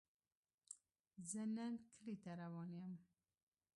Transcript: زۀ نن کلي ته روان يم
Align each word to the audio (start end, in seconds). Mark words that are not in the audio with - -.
زۀ 1.29 1.41
نن 1.55 1.73
کلي 1.93 2.15
ته 2.23 2.31
روان 2.41 2.69
يم 2.81 2.93